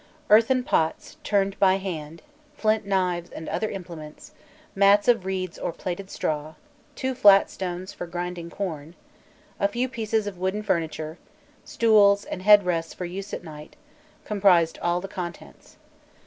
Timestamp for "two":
6.95-7.13